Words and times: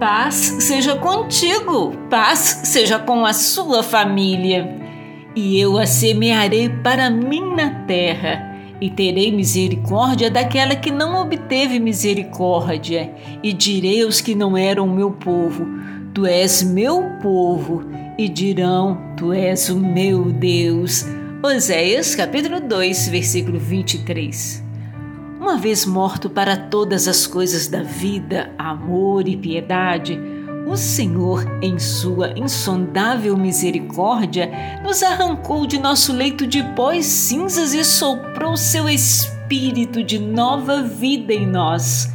Paz 0.00 0.56
seja 0.60 0.96
contigo, 0.96 1.92
paz 2.08 2.62
seja 2.64 2.98
com 2.98 3.26
a 3.26 3.34
sua 3.34 3.82
família. 3.82 4.66
E 5.36 5.60
eu 5.60 5.76
a 5.76 5.84
semearei 5.84 6.70
para 6.70 7.10
mim 7.10 7.54
na 7.54 7.84
terra 7.84 8.50
e 8.80 8.88
terei 8.88 9.30
misericórdia 9.30 10.30
daquela 10.30 10.74
que 10.74 10.90
não 10.90 11.20
obteve 11.20 11.78
misericórdia, 11.78 13.12
e 13.42 13.52
direi 13.52 14.02
aos 14.02 14.22
que 14.22 14.34
não 14.34 14.56
eram 14.56 14.88
meu 14.88 15.10
povo: 15.10 15.66
Tu 16.14 16.24
és 16.24 16.62
meu 16.62 17.02
povo, 17.20 17.84
e 18.16 18.26
dirão: 18.26 18.96
Tu 19.18 19.34
és 19.34 19.68
o 19.68 19.78
meu 19.78 20.32
Deus. 20.32 21.04
Oséias 21.42 22.14
capítulo 22.14 22.58
2, 22.58 23.08
versículo 23.08 23.58
23. 23.58 24.69
Uma 25.50 25.58
vez 25.58 25.84
morto 25.84 26.30
para 26.30 26.56
todas 26.56 27.08
as 27.08 27.26
coisas 27.26 27.66
da 27.66 27.82
vida, 27.82 28.54
amor 28.56 29.26
e 29.26 29.36
piedade, 29.36 30.16
o 30.64 30.76
Senhor, 30.76 31.44
em 31.60 31.76
sua 31.76 32.38
insondável 32.38 33.36
misericórdia, 33.36 34.48
nos 34.84 35.02
arrancou 35.02 35.66
de 35.66 35.76
nosso 35.76 36.12
leito 36.12 36.46
de 36.46 36.62
pó 36.76 36.92
e 36.92 37.02
cinzas 37.02 37.74
e 37.74 37.84
soprou 37.84 38.56
seu 38.56 38.88
espírito 38.88 40.04
de 40.04 40.20
nova 40.20 40.84
vida 40.84 41.34
em 41.34 41.48
nós. 41.48 42.08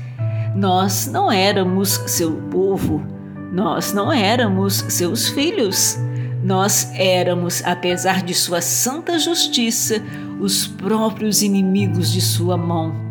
Nós 0.56 1.06
não 1.06 1.30
éramos 1.30 2.02
seu 2.08 2.38
povo, 2.50 3.06
nós 3.52 3.92
não 3.92 4.14
éramos 4.14 4.76
seus 4.88 5.28
filhos. 5.28 6.00
Nós 6.42 6.90
éramos, 6.94 7.62
apesar 7.66 8.24
de 8.24 8.34
sua 8.34 8.62
santa 8.62 9.20
justiça, 9.20 10.02
os 10.40 10.66
próprios 10.66 11.42
inimigos 11.42 12.10
de 12.14 12.22
sua 12.22 12.56
mão. 12.56 13.05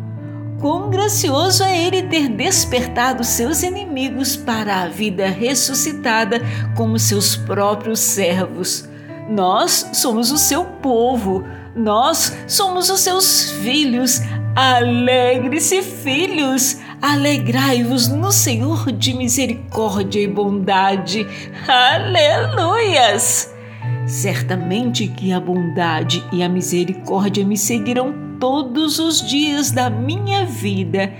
Quão 0.59 0.89
gracioso 0.89 1.63
é 1.63 1.85
ele 1.85 2.03
ter 2.03 2.29
despertado 2.29 3.23
seus 3.23 3.61
inimigos 3.61 4.35
para 4.35 4.83
a 4.83 4.87
vida 4.87 5.27
ressuscitada 5.27 6.41
como 6.75 6.97
seus 6.97 7.35
próprios 7.35 7.99
servos. 7.99 8.87
Nós 9.29 9.89
somos 9.93 10.31
o 10.31 10.37
seu 10.37 10.63
povo, 10.63 11.43
nós 11.75 12.35
somos 12.47 12.89
os 12.89 13.01
seus 13.01 13.51
filhos. 13.51 14.21
Alegre-se, 14.55 15.81
filhos! 15.81 16.77
Alegrai-vos 17.01 18.07
no 18.07 18.31
Senhor 18.31 18.91
de 18.91 19.13
misericórdia 19.13 20.21
e 20.21 20.27
bondade. 20.27 21.27
Aleluias! 21.67 23.53
Certamente 24.07 25.07
que 25.07 25.33
a 25.33 25.39
bondade 25.39 26.23
e 26.31 26.41
a 26.41 26.47
misericórdia 26.47 27.43
me 27.43 27.57
seguirão 27.57 28.24
todos 28.39 28.99
os 28.99 29.21
dias 29.21 29.71
da 29.71 29.89
minha 29.89 30.45
vida 30.45 31.11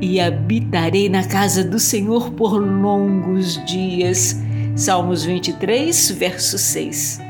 e 0.00 0.20
habitarei 0.20 1.08
na 1.08 1.24
casa 1.24 1.64
do 1.64 1.78
Senhor 1.78 2.30
por 2.32 2.58
longos 2.58 3.64
dias. 3.64 4.40
Salmos 4.76 5.24
23, 5.24 6.10
verso 6.12 6.56
6. 6.56 7.20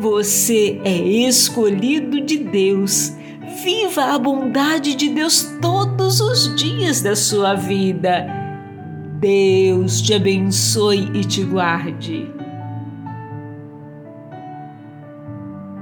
Você 0.00 0.80
é 0.84 0.96
escolhido 0.96 2.20
de 2.20 2.38
Deus. 2.38 3.12
Viva 3.62 4.14
a 4.14 4.18
bondade 4.18 4.94
de 4.94 5.08
Deus 5.10 5.42
todos 5.60 6.20
os 6.20 6.56
dias 6.56 7.02
da 7.02 7.14
sua 7.14 7.54
vida. 7.54 8.26
Deus 9.20 10.00
te 10.00 10.14
abençoe 10.14 11.10
e 11.14 11.24
te 11.24 11.42
guarde. 11.44 12.26